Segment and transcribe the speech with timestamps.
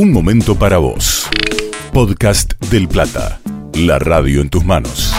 [0.00, 1.28] Un momento para vos.
[1.92, 3.40] Podcast del Plata.
[3.74, 5.12] La radio en tus manos.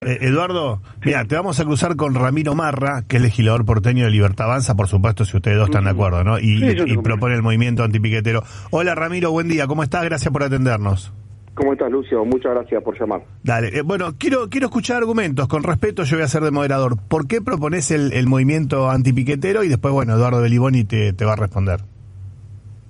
[0.00, 4.10] Eh, Eduardo, mira, te vamos a cruzar con Ramiro Marra, que es legislador porteño de
[4.10, 6.38] Libertad Avanza, por supuesto, si ustedes dos están de acuerdo, ¿no?
[6.38, 8.42] Y, Sí, propone el movimiento antipiquetero.
[8.70, 10.02] Hola Ramiro, buen día, ¿cómo estás?
[10.04, 11.12] Gracias por atendernos.
[11.54, 12.24] ¿Cómo estás, Lucio?
[12.24, 13.22] Muchas gracias por llamar.
[13.42, 15.48] Dale, eh, bueno, quiero quiero escuchar argumentos.
[15.48, 16.96] Con respeto, yo voy a ser de moderador.
[17.08, 19.64] ¿Por qué propones el, el movimiento antipiquetero?
[19.64, 21.80] Y después, bueno, Eduardo Beliboni te, te va a responder.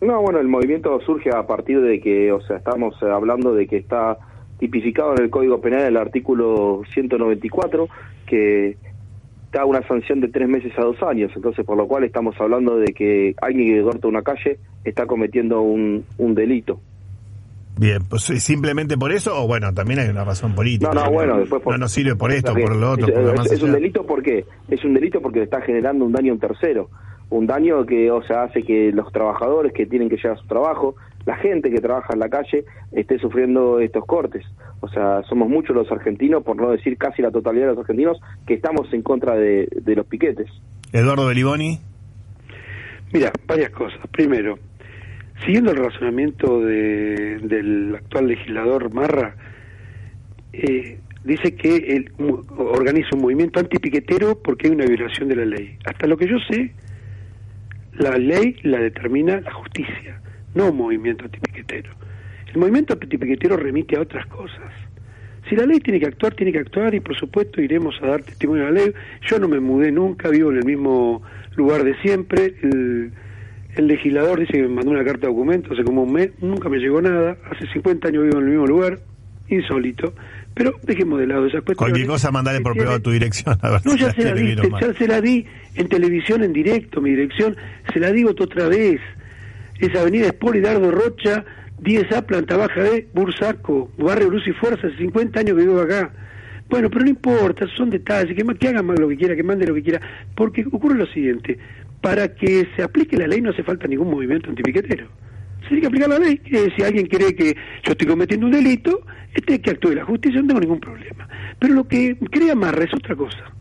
[0.01, 3.67] No, bueno, el movimiento surge a partir de que, o sea, estamos eh, hablando de
[3.67, 4.19] que está
[4.59, 7.89] tipificado en el Código Penal el artículo 194,
[8.27, 8.77] que
[9.53, 11.33] da una sanción de tres meses a dos años.
[11.35, 15.61] Entonces, por lo cual estamos hablando de que alguien que corta una calle está cometiendo
[15.61, 16.81] un, un delito.
[17.79, 20.91] Bien, pues ¿es simplemente por eso o bueno, también hay una razón política.
[20.93, 23.23] No, no, bueno, después por- No nos sirve por esto, por lo otro, Es, por
[23.23, 26.33] lo es- más es un delito porque es un delito porque está generando un daño
[26.33, 26.91] a un tercero,
[27.31, 30.47] un daño que, o sea, hace que los trabajadores que tienen que llegar a su
[30.47, 34.45] trabajo, la gente que trabaja en la calle esté sufriendo estos cortes.
[34.81, 38.19] O sea, somos muchos los argentinos, por no decir casi la totalidad de los argentinos,
[38.47, 40.49] que estamos en contra de, de los piquetes.
[40.93, 41.79] Eduardo Beliboni.
[43.13, 43.99] Mira, varias cosas.
[44.11, 44.59] Primero,
[45.45, 49.35] siguiendo el razonamiento de- del actual legislador Marra,
[50.53, 52.13] eh, dice que él
[52.57, 55.77] organiza un movimiento antipiquetero porque hay una violación de la ley.
[55.85, 56.73] Hasta lo que yo sé,
[57.95, 60.21] la ley la determina la justicia,
[60.55, 61.91] no un movimiento antipiquetero.
[62.53, 64.73] El movimiento antipiquetero remite a otras cosas.
[65.49, 68.23] Si la ley tiene que actuar, tiene que actuar y por supuesto iremos a dar
[68.23, 68.93] testimonio de la ley.
[69.23, 71.23] Yo no me mudé nunca, vivo en el mismo
[71.57, 72.55] lugar de siempre.
[72.63, 73.13] El,
[73.77, 76.69] el legislador dice que me mandó una carta de documento hace como un mes, nunca
[76.69, 77.37] me llegó nada.
[77.51, 78.99] Hace 50 años vivo en el mismo lugar,
[79.49, 80.15] insólito.
[80.55, 81.77] Pero dejemos de lado esas cuestiones.
[81.77, 83.57] Cualquier cosa, mandale por privado tu dirección.
[83.63, 85.47] A ver no, si ya se la di, ya se la di
[85.77, 87.57] en televisión en directo, mi dirección,
[87.93, 89.01] se la digo otra vez.
[89.79, 91.45] Es Avenida Espor y Dardo Rocha,
[91.83, 96.13] 10A, planta baja de Bursaco, barrio Luz y Fuerza, hace 50 años que vivo acá.
[96.69, 99.67] Bueno, pero no importa, son detalles, que, que hagan más lo que quiera, que mande
[99.67, 100.01] lo que quiera,
[100.37, 101.59] porque ocurre lo siguiente,
[102.01, 105.09] para que se aplique la ley no hace falta ningún movimiento antipiquetero.
[105.63, 108.53] Se tiene que aplicar la ley, que si alguien cree que yo estoy cometiendo un
[108.53, 111.29] delito, este que actúe la justicia, no tengo ningún problema.
[111.59, 113.53] Pero lo que crea Marra es otra cosa.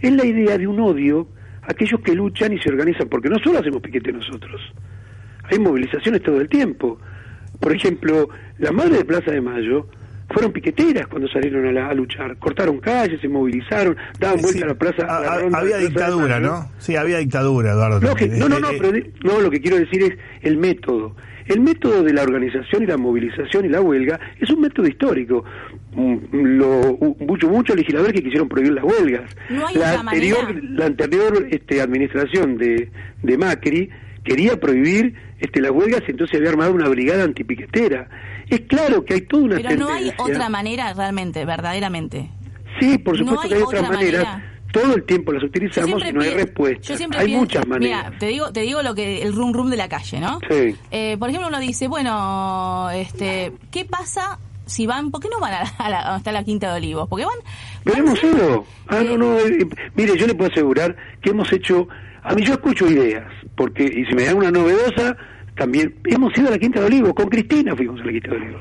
[0.00, 1.28] Es la idea de un odio
[1.62, 4.60] a aquellos que luchan y se organizan, porque no solo hacemos piquete nosotros,
[5.44, 6.98] hay movilizaciones todo el tiempo.
[7.60, 9.88] Por ejemplo, las madres de Plaza de Mayo
[10.28, 14.64] fueron piqueteras cuando salieron a, la- a luchar, cortaron calles, se movilizaron, daban vuelta Sí,
[14.64, 15.02] a la plaza.
[15.04, 16.40] a la ha- ronda de había Plaza dictadura.
[16.40, 16.70] ¿no?
[16.78, 18.00] Sí, había dictadura, Eduardo.
[18.00, 20.12] No, que- no, no, Eh, no, eh, pero de- no, lo que quiero decir es
[20.42, 21.14] el método.
[21.46, 25.44] El método de la organización y la movilización y la huelga es un método histórico.
[25.94, 26.16] Mm,
[26.58, 29.30] Lo, mucho, muchos legisladores que quisieron prohibir las huelgas.
[29.48, 30.66] No hay la anterior, manera.
[30.72, 32.90] la anterior este, administración de,
[33.22, 33.88] de Macri
[34.26, 38.08] quería prohibir este, las huelgas entonces había armado una brigada antipiquetera.
[38.48, 42.30] Es claro que hay toda una Pero no hay otra manera realmente, verdaderamente.
[42.80, 44.24] Sí, por No supuesto hay que hay otras otra maneras.
[44.24, 44.52] manera.
[44.72, 46.92] Todo el tiempo las utilizamos y no hay respuesta.
[46.92, 48.04] Hay pienso- muchas maneras.
[48.08, 50.38] Mira, te digo, te digo lo que el rum rum de la calle, ¿no?
[50.50, 50.76] Sí.
[50.90, 55.10] Eh, por ejemplo, uno dice, bueno, este, ¿qué pasa si van?
[55.10, 57.08] ¿Por qué no van a la, a la- donde está la Quinta de Olivos?
[57.08, 57.38] Porque van.
[57.84, 58.66] Pero van hemos ido.
[58.88, 59.38] Ah, no, no.
[59.38, 61.88] eh, mire, yo le puedo asegurar que hemos hecho.
[62.26, 63.24] A mí yo escucho ideas,
[63.56, 65.16] porque, y si me dan una novedosa,
[65.56, 65.94] también.
[66.04, 68.58] Hemos ido a la Quinta de Olivo, con Cristina fuimos a la Quinta de Olivo.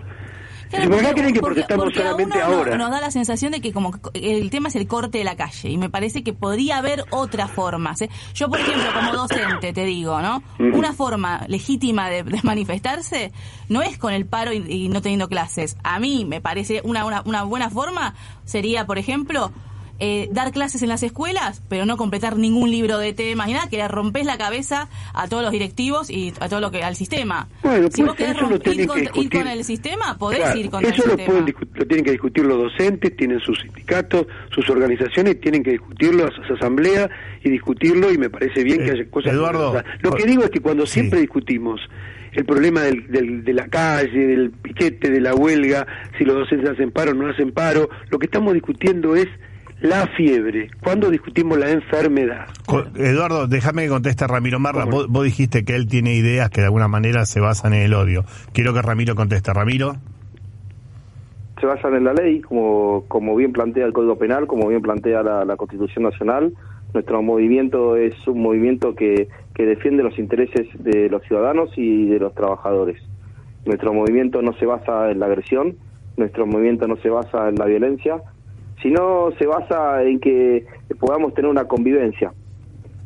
[0.69, 2.77] Claro, por porque- creen que porque- protestamos porque a solamente uno ahora.
[2.77, 5.69] Nos da la sensación de que como el tema es el corte de la calle
[5.69, 8.01] y me parece que podría haber otras formas.
[8.01, 8.09] ¿eh?
[8.33, 10.41] Yo, por ejemplo, como docente, te digo, ¿no?
[10.59, 13.31] Una forma legítima de, de manifestarse
[13.69, 15.77] no es con el paro y, y no teniendo clases.
[15.83, 19.51] A mí me parece una, una, una buena forma sería, por ejemplo,
[19.99, 23.69] eh, dar clases en las escuelas, pero no completar ningún libro de temas ni nada,
[23.69, 26.95] que le rompes la cabeza a todos los directivos y a todo lo que al
[26.95, 27.47] sistema.
[27.63, 29.29] Bueno, si pues vos querés eso romper- ir, tienen que ir discutir.
[29.41, 31.39] con el sistema, podés Claro, ir eso el lo, sistema.
[31.45, 36.27] discu- lo tienen que discutir los docentes, tienen sus sindicatos, sus organizaciones, tienen que discutirlo
[36.27, 37.09] a sus asambleas
[37.43, 39.31] y discutirlo y me parece bien Eh, que haya cosas.
[39.33, 40.93] Eduardo, lo que digo es que cuando Sí.
[40.93, 41.79] siempre discutimos
[42.33, 45.87] el problema del, del- de la calle, del piquete, de la huelga,
[46.17, 49.27] si los docentes hacen paro o no hacen paro, lo que estamos discutiendo es
[49.85, 50.69] la fiebre.
[50.83, 52.45] Cuando discutimos la enfermedad.
[52.95, 54.85] Eduardo, déjame que conteste Ramiro Marra.
[54.85, 57.93] Vos, vos dijiste que él tiene ideas que de alguna manera se basan en el
[57.93, 58.25] odio.
[58.53, 59.53] Quiero que Ramiro conteste.
[59.53, 59.95] Ramiro.
[61.59, 65.23] se basan en la ley, como, como bien plantea el Código Penal, como bien plantea
[65.23, 66.53] la, la Constitución Nacional.
[66.93, 72.19] Nuestro movimiento es un movimiento que, que defiende los intereses de los ciudadanos y de
[72.19, 73.01] los trabajadores.
[73.65, 75.75] Nuestro movimiento no se basa en la agresión,
[76.17, 78.21] nuestro movimiento no se basa en la violencia,
[78.81, 80.65] sino se basa en que
[80.99, 82.33] podamos tener una convivencia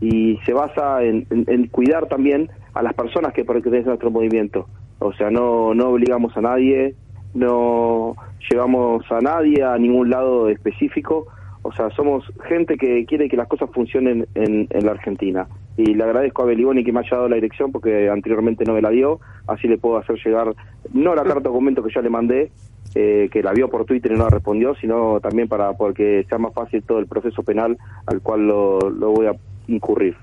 [0.02, 4.68] y se basa en, cuidar también a las personas que pertenecen a nuestro movimiento.
[5.00, 6.96] O sea, no, no obligamos a nadie,
[7.34, 8.16] no
[8.50, 11.28] llevamos a nadie a ningún lado específico.
[11.62, 15.48] O sea, somos gente que quiere que las cosas funcionen en, en la Argentina.
[15.76, 18.82] Y le agradezco a Beliboni que me haya dado la dirección porque anteriormente no me
[18.82, 19.20] la dio.
[19.48, 20.54] Así le puedo hacer llegar,
[20.94, 22.52] no la carta documento que ya le mandé,
[22.96, 26.38] eh, que la vio por Twitter y no la respondió, sino también para porque sea
[26.38, 29.34] más fácil todo el proceso penal al cual lo, lo voy a
[29.68, 30.16] incurrir.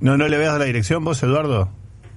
[0.00, 1.68] ¿No, ¿No le veas la dirección vos, Eduardo?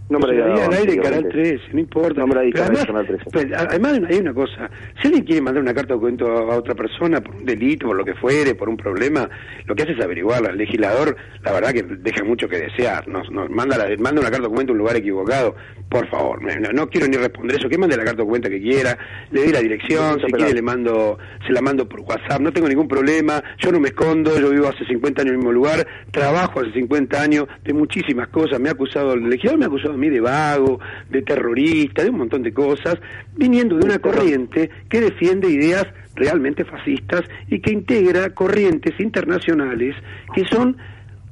[0.08, 1.30] No me la al aire Canal anteriormente.
[1.30, 2.20] 13, no importa.
[2.22, 3.24] No me la además, Canal 13.
[3.32, 4.70] pero además hay una cosa,
[5.02, 7.96] si alguien quiere mandar una carta de documento a otra persona por un delito, por
[7.98, 9.28] lo que fuere, por un problema,
[9.66, 10.50] lo que hace es averiguarla.
[10.52, 13.08] El legislador, la verdad que deja mucho que desear.
[13.08, 15.56] Nos, nos manda, la- manda una carta de documento a un lugar equivocado.
[15.90, 17.68] Por favor, no, no quiero ni responder eso.
[17.70, 18.98] Que mande la carta de documento que quiera,
[19.32, 21.18] le doy la dirección, si quiere le mando,
[21.48, 22.42] se la mando por WhatsApp.
[22.42, 25.38] No tengo ningún problema, yo no me escondo, yo vivo hace 50 años en el
[25.38, 28.60] mismo lugar, trabajo hace 50 años de muchísimas cosas.
[28.60, 32.10] Me ha acusado, el legislador me ha acusado a mí de vago, de terrorista, de
[32.10, 32.96] un montón de cosas,
[33.36, 39.96] viniendo de una corriente que defiende ideas realmente fascistas y que integra corrientes internacionales
[40.34, 40.78] que son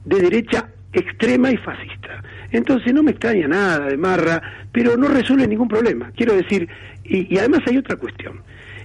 [0.05, 2.21] de derecha extrema y fascista.
[2.51, 6.11] Entonces no me extraña nada de Marra, pero no resuelve ningún problema.
[6.15, 6.67] Quiero decir,
[7.03, 8.41] y, y además hay otra cuestión.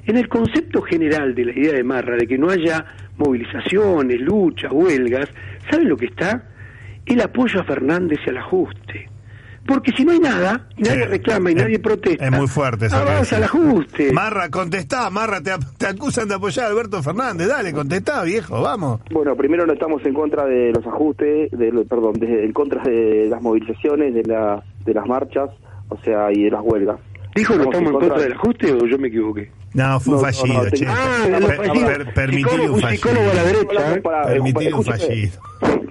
[0.06, 2.84] En el concepto general de la idea de Marra, de que no haya
[3.18, 5.28] movilizaciones, luchas, huelgas,
[5.70, 6.44] ¿saben lo que está?
[7.04, 9.08] El apoyo a Fernández y al ajuste.
[9.68, 12.48] Porque si no hay nada, y nadie Sí, reclama y es- nadie protesta, Es muy
[12.48, 12.96] fuerte eso.
[12.96, 13.54] que avanza el decís.
[13.60, 14.12] ajuste.
[14.12, 17.46] Marra, contestá, Marra, te, te acusan de apoyar a Alberto Fernández.
[17.48, 19.00] Dale, contestá, viejo, vamos.
[19.12, 23.26] Bueno, primero no estamos en contra de los ajustes, de, perdón, de- en contra de
[23.28, 25.50] las movilizaciones, de, la, de las marchas,
[25.90, 26.98] o sea, y de las huelgas.
[27.34, 29.52] ¿Dijo no estamos en contra del ajuste o yo me equivoqué?
[29.74, 30.76] No, fue un No, no, fallido, no, che.
[30.78, 30.94] te- Ah,
[31.24, 31.86] Per- per- fallido.
[32.14, 33.68] per- Psicólogo- un un psicólogo a la fallido.
[33.68, 33.94] derecha.
[33.94, 34.02] ¿eh?
[34.26, 35.32] Permitirle un fallido.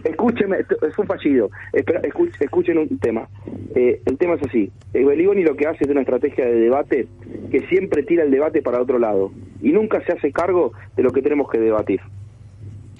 [0.09, 1.49] Escúcheme, es un fallido.
[1.73, 2.01] Espera,
[2.39, 3.27] escuchen un tema.
[3.75, 4.71] Eh, el tema es así.
[4.93, 7.07] El Beligoni lo que hace es una estrategia de debate
[7.51, 9.31] que siempre tira el debate para otro lado
[9.61, 11.99] y nunca se hace cargo de lo que tenemos que debatir.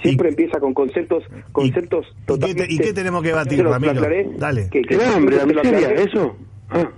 [0.02, 2.66] Siempre Y- empieza con conceptos conceptos y qué te- totalmente...
[2.74, 3.92] y qué tenemos que debatir, Ramiro?
[3.94, 4.70] aclaré, Dale.
[4.70, 5.92] que- que El hambre, la miseria.
[5.94, 6.38] ¿eso?
[6.70, 6.92] Ah,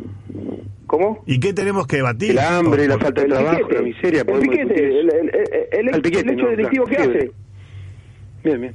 [0.88, 1.23] ¿Cómo?
[1.27, 2.31] ¿Y qué tenemos que debatir?
[2.31, 4.21] el hambre, la falta de El trabajo, piquete, la miseria.
[4.21, 5.17] el piquete, el, eso.
[5.17, 7.31] el- el- el- Al piquete, el hecho no, delictivo claro, que hace.
[8.44, 8.73] Bien, bien.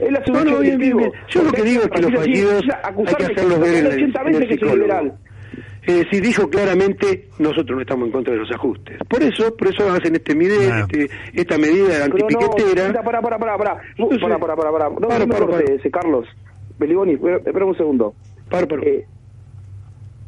[0.00, 1.12] Él hace un No, no, bien, bien, bien.
[1.28, 4.20] Yo lo que digo es que los fallidos hay que hacerlos ver en el, 80
[4.22, 4.76] en el veces que soy psicólogo.
[4.76, 5.12] liberal.
[5.82, 8.98] Es decir, dijo claramente, nosotros no estamos en contra de los ajustes.
[9.08, 13.02] Por eso, por eso hacen este mide- este, esta medida Pero no, antipiquetera.
[13.02, 13.80] para, para, para, para.
[13.96, 14.88] Entonces- Para, para, para, para.
[14.90, 15.64] No, Para, no para, para.
[15.64, 16.26] ese, Carlos.
[16.78, 18.14] Beliboni, espera un segundo.
[18.50, 18.86] Par, par.
[18.86, 19.06] Eh,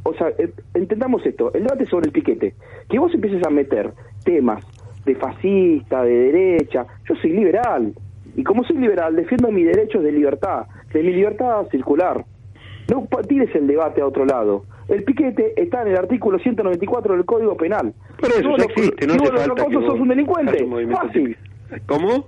[0.05, 1.53] o sea, eh, entendamos esto.
[1.55, 2.55] El debate sobre el piquete.
[2.89, 3.93] Que vos empieces a meter
[4.25, 4.65] temas
[5.05, 6.87] de fascista, de derecha.
[7.09, 7.93] Yo soy liberal.
[8.37, 12.25] Y como soy liberal, defiendo mis derechos de libertad, de mi libertad circular.
[12.91, 14.65] No tires el debate a otro lado.
[14.89, 17.95] El piquete está en el artículo 194 del Código Penal.
[18.19, 20.65] Por eso ya existe, no hace falta que vos sos un delincuente.
[20.65, 21.37] un Fácil.
[21.87, 22.27] ¿Cómo?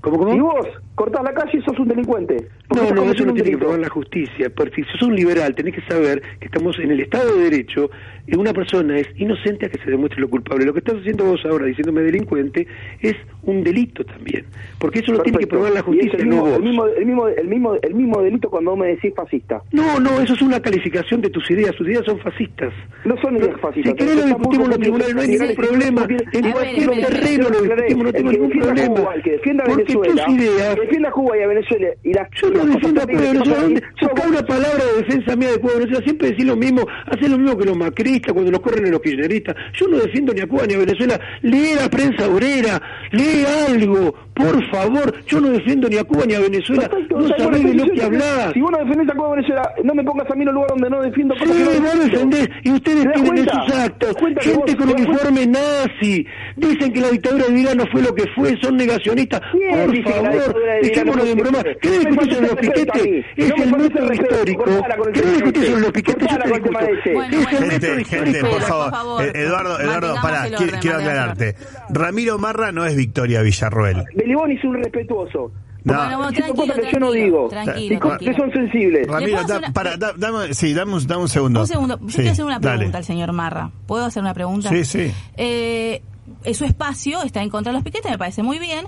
[0.00, 0.32] ¿Cómo, cómo?
[0.32, 2.48] Si vos cortás la calle, sos un delincuente.
[2.74, 4.50] No, no, eso no tiene que probar la justicia.
[4.50, 7.90] Porque si sos un liberal, tenés que saber que estamos en el Estado de Derecho
[8.26, 10.64] y una persona es inocente a que se demuestre lo culpable.
[10.64, 12.66] Lo que estás haciendo vos ahora diciéndome delincuente
[13.00, 14.44] es un delito también.
[14.78, 16.56] Porque eso lo tiene que probar la justicia, el no mismo, vos.
[16.56, 19.62] el mismo, el mismo, el mismo, el mismo delito cuando vos me decís fascista.
[19.72, 21.74] No, no, eso es una calificación de tus ideas.
[21.74, 22.72] Tus ideas son fascistas.
[23.04, 23.92] No son ideas fascistas.
[23.92, 26.06] Si querés lo discutimos en los tribunales, no hay ningún problema.
[26.32, 28.94] En cualquier terreno lo discutimos, no tengo ningún problema.
[28.94, 32.28] Porque tus ideas defienda a Cuba y a Venezuela y las
[32.62, 33.54] Yo no las defiendo a cosas Cuba y terribles que Venezuela.
[33.54, 33.82] pasan ¿Dónde?
[33.84, 34.30] ahí, sos Busca vos.
[34.30, 36.04] una palabra de defensa mía de Cuba y Venezuela.
[36.04, 36.86] Siempre decís lo mismo.
[37.06, 39.56] Hacés lo mismo que los macristas cuando los corren en los kirchneristas.
[39.74, 41.20] Yo no defiendo ni a Cuba ni a Venezuela.
[41.42, 42.82] Lee la prensa obrera.
[43.12, 44.14] Lee algo.
[44.42, 45.14] Por favor.
[45.26, 46.88] Yo no defiendo ni a Cuba ni a Venezuela.
[46.88, 48.52] Perfecto, No o sea, sabés de lo que hablas.
[48.52, 50.54] Si vos no defendés a Cuba y Venezuela, no me pongas a mí en un
[50.54, 52.04] lugar donde no defiendo Sí, no vos defiendo.
[52.04, 53.52] defendés, y ustedes ¿Te das tienen cuenta?
[53.64, 57.44] esos actos, ¿Te das cuenta que gente vos- con uniforme nazi, dicen que la dictadura
[57.46, 61.34] de Vidal no fue lo que fue, son negacionistas, ¿Quién por favor, dejémonos no de
[61.34, 61.58] broma?
[61.80, 63.24] ¿querés discutir sobre los piquetes?
[63.36, 64.64] Es el método histórico,
[65.12, 66.28] ¿querés discutir sobre los piquetes?
[66.32, 68.48] Gente, gente, histórico.
[68.50, 69.24] por favor.
[69.24, 70.46] Eh, Eduardo, Eduardo, pará,
[70.80, 71.54] quiero, aclararte.
[71.90, 74.04] Ramiro Marra no es Victoria Villarroel.
[74.32, 75.50] Beliboni es un respetuoso.
[75.84, 75.94] No.
[75.94, 77.48] Bueno, Diciendo tranquilo, cosas que yo no digo.
[77.48, 78.00] tranquilo,
[78.36, 79.06] son sensibles.
[79.06, 81.60] ¿Le Ramiro, da- hacer una- para, da- dame, sí, dame un, dame un segundo.
[81.60, 82.76] Un segundo, yo Sí, quiero hacer una dale.
[82.78, 83.70] pregunta al señor Marra.
[83.86, 84.68] ¿Puedo hacer una pregunta?
[84.68, 85.12] Sí, sí.
[85.36, 86.02] Eh,
[86.44, 88.86] eh, su espacio está en contra de los piquetes, me parece muy bien.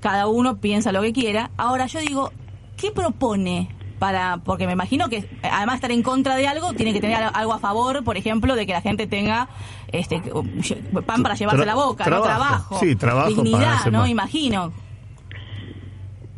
[0.00, 1.50] Cada uno piensa lo que quiera.
[1.56, 2.30] Ahora yo digo,
[2.76, 3.70] ¿qué propone?
[3.98, 7.16] Para, porque me imagino que además de estar en contra de algo, tiene que tener
[7.22, 9.48] al- algo a favor, por ejemplo, de que la gente tenga
[9.92, 10.20] este
[11.06, 12.28] pan para llevarse Tra- la boca, trabajo.
[12.28, 14.00] no trabajo, Sí, trabajo dignidad, ¿no?
[14.00, 14.10] más.
[14.10, 14.72] Imagino.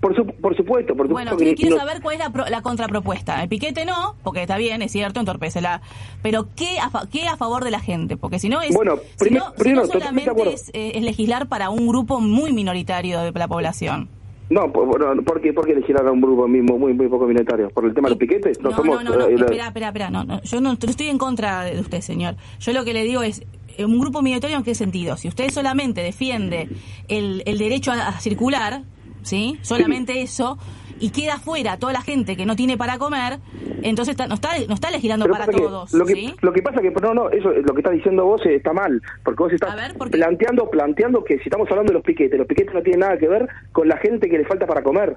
[0.07, 2.31] Por, su- por supuesto, por Bueno, supuesto quiero, que quiero no- saber cuál es la,
[2.31, 3.43] pro- la contrapropuesta.
[3.43, 5.83] El piquete no, porque está bien, es cierto, entorpece la...
[6.23, 8.17] Pero ¿qué a, fa- qué a favor de la gente?
[8.17, 8.73] Porque si no es...
[8.75, 11.71] Bueno, si primer- no- si primero, no totalmente de solamente es, eh, es legislar para
[11.71, 14.09] un grupo muy minoritario de la población.
[14.49, 17.27] No, por, por, ¿por qué, por qué legislar a un grupo mismo muy muy poco
[17.27, 17.69] minoritario?
[17.71, 18.61] ¿Por el tema de los piquetes?
[18.61, 21.09] No, somos, no, no, no, eh, espera, espera, espera, no, no, yo no, no estoy
[21.09, 22.37] en contra de usted, señor.
[22.61, 23.43] Yo lo que le digo es,
[23.81, 25.17] un grupo minoritario en qué sentido?
[25.17, 26.69] Si usted solamente defiende
[27.09, 28.83] el, el derecho a, a circular,
[29.27, 29.59] ¿sí?
[29.63, 30.59] Solamente eso,
[30.99, 33.39] y queda fuera toda la gente que no tiene para comer,
[33.83, 36.35] entonces está- no, está, no está legislando para que todos, lo que, ¿sí?
[36.41, 39.43] lo que pasa que no no eso lo que estás diciendo vos está mal porque
[39.43, 39.75] vos estás
[40.11, 43.29] planteando planteando que si estamos hablando de los piquetes los piquetes no tienen nada que
[43.29, 45.17] ver con la gente que le falta para comer.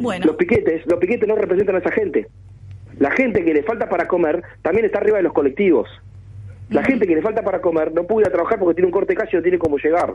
[0.00, 2.28] Bueno, los piquetes los piquetes no representan a esa gente.
[2.98, 5.88] La gente que le falta para comer también está arriba de los colectivos.
[6.68, 8.92] La gente que le falta para comer no puede ir a trabajar porque tiene un
[8.92, 10.14] corte de calle y no tiene cómo llegar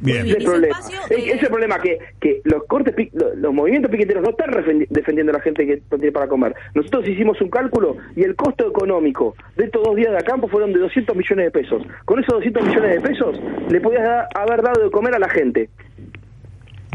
[0.00, 0.26] Bien.
[0.26, 0.78] ese es el ese problema.
[1.10, 4.50] eh, ese problema que, que los cortes pi- lo- los movimientos piqueteros no están
[4.90, 6.54] defendiendo a la gente que no tiene para comer.
[6.74, 10.72] Nosotros hicimos un cálculo y el costo económico de estos dos días de acampo fueron
[10.72, 11.82] de 200 millones de pesos.
[12.04, 13.40] Con esos 200 millones de pesos
[13.70, 15.68] le podías da- haber dado de comer a la gente.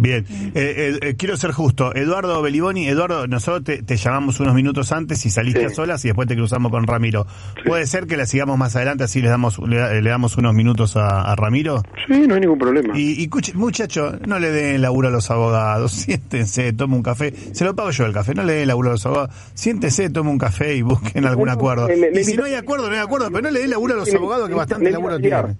[0.04, 1.96] Bien, eh, eh, eh, quiero ser justo.
[1.96, 5.66] Eduardo Beliboni, Eduardo, nosotros te, te llamamos unos minutos antes y saliste Sí.
[5.68, 7.26] a solas y después te cruzamos con Ramiro.
[7.66, 10.98] ¿Puede ser que la sigamos más adelante así le damos le, le damos unos minutos
[10.98, 11.84] a, a Ramiro?
[12.08, 13.00] Sí, no hay ningún problema.
[13.00, 15.92] Y, y muchacho, no le den laburo a los abogados.
[16.04, 17.34] Siéntense, tome un café.
[17.54, 19.30] Se lo pago yo el café, no le den laburo a los abogados.
[19.54, 21.88] Siéntese, tome un café y busquen algún acuerdo.
[21.88, 23.70] Me- me- me Y si no hay acuerdo, no hay acuerdo, pero no le den
[23.70, 25.58] laburo a los abogados que bastante laburo tienen.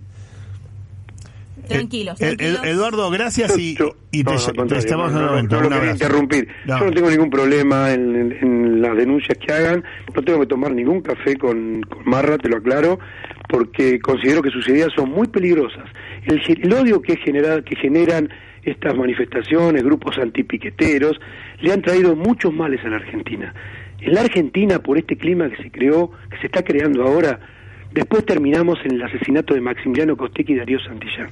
[1.68, 2.60] tranquilos, Eh, tranquilos.
[2.64, 6.48] Ed- Eduardo, gracias y, Yo- y te, no, llamamos no, no, no lo quería interrumpir.
[6.68, 9.84] Yo no tengo ningún problema en, las denuncias que hagan.
[10.16, 13.00] No tengo que tomar ningún café con, con Marra, te lo aclaro,
[13.50, 15.90] porque considero que sus ideas son muy peligrosas.
[16.26, 18.30] El, odio que, genera, que generan
[18.62, 21.20] estas manifestaciones, grupos antipiqueteros,
[21.62, 23.52] le han traído muchos males a la Argentina.
[24.00, 27.40] En la Argentina, por este clima que se creó, que se está creando ahora,
[27.92, 31.30] después terminamos en el asesinato de Maximiliano Costecchi y Darío Santillán.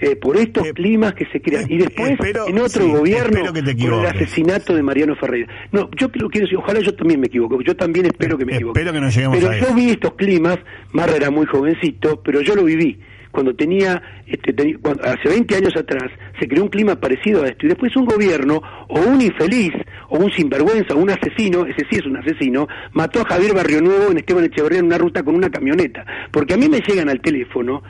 [0.00, 1.64] Eh, por estos Eh, climas que se crean.
[1.68, 5.16] Y eh, después, espero- en otro sí, gobierno, que te por el asesinato de Mariano
[5.16, 5.48] Ferreira.
[5.72, 8.54] No, yo lo quiero decir, ojalá yo también me equivoque, yo también espero que me
[8.54, 8.78] equivoque.
[8.78, 10.58] espero que no lleguemos pero a yo vi estos climas,
[10.92, 12.98] Marra era muy jovencito, pero yo lo viví.
[13.30, 17.66] Cuando tenía, este, cuando- hace 20 años atrás, se creó un clima parecido a esto.
[17.66, 19.72] Y después un gobierno, o un infeliz,
[20.08, 23.82] o un sinvergüenza, o un asesino, ese sí es un asesino, mató a Javier Barrio
[23.82, 26.06] Nuevo en Esteban Echeverría en una ruta con una camioneta.
[26.32, 27.82] Porque a mí me llegan al teléfono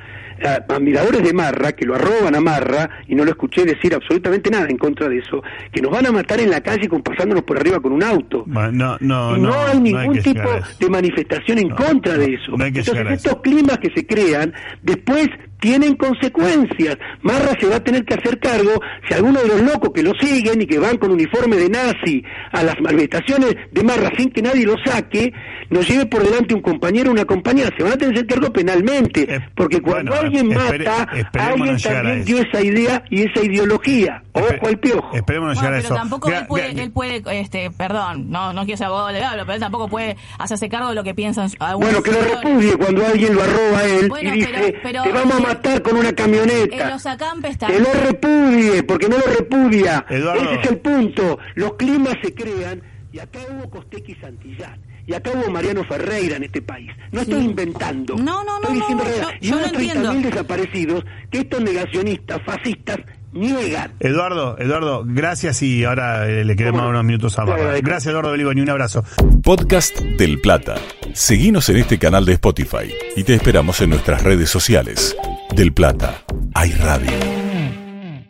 [0.44, 4.50] a- admiradores de Marra, que lo arroban a Marra, y no lo escuché decir absolutamente
[4.50, 5.42] nada en contra de eso,
[5.72, 8.44] que nos van a matar en la calle con pasándonos por arriba con un auto.
[8.46, 12.34] Bueno, no, no, Y no, no, hay ningún tipo a de manifestación en contra de
[12.34, 12.52] eso.
[12.52, 14.52] Entonces a estos climas que se crean
[14.82, 15.28] después
[15.60, 16.96] tienen consecuencias.
[17.22, 20.12] Marra se va a tener que hacer cargo si alguno de los locos que lo
[20.14, 22.22] siguen y que van con uniforme de nazi
[22.52, 25.32] a las manifestaciones de Marra sin que nadie lo saque,
[25.70, 27.70] nos lleve por delante un compañero o una compañera.
[27.76, 29.34] Se van a tener que hacer cargo penalmente.
[29.34, 33.42] Eh, porque cuando bueno, alguien espere- mata, alguien no también dio esa idea y esa
[33.42, 34.22] ideología.
[34.32, 35.10] Ojo Espe- al piojo.
[35.16, 35.94] Esperemos no Bueno, llegar a pero eso.
[35.94, 39.52] tampoco Gra- él puede, él puede, este, perdón, no, no quiero ser abogado legal, pero
[39.54, 43.06] él tampoco puede hacerse cargo de lo que piensan algunos Bueno, que lo repudie cuando
[43.06, 45.96] alguien lo arroba a él Bueno, y dice, pero- pero- te vamos a matar con
[45.96, 46.90] una En camioneta.
[46.90, 47.82] los acampes Que también.
[47.84, 50.04] lo repudie, porque no lo repudia.
[50.08, 50.42] Eduardo.
[50.50, 51.38] Ese es el punto.
[51.54, 54.80] Los climas se crean y acá hubo Costequi Santillán.
[55.06, 56.90] Y acá hubo Mariano Ferreira en este país.
[57.12, 58.14] No estoy inventando.
[58.16, 59.28] No, no, no, Estoy no, diciendo yo- realidad.
[59.40, 60.12] y unos entiendo.
[60.12, 62.98] 30.000 desaparecidos que estos negacionistas, fascistas,
[63.32, 63.92] niegan.
[64.00, 66.90] Eduardo, Eduardo, gracias y ahora eh, le queremos no.
[66.90, 67.72] unos minutos a Marra.
[67.80, 69.02] Gracias, Eduardo Beliboni, un abrazo.
[69.42, 70.74] Podcast del Plata.
[71.14, 75.16] Seguinos en este canal de Spotify y te esperamos en nuestras redes sociales.
[75.58, 76.22] Del Plata,
[76.54, 77.37] hay radio.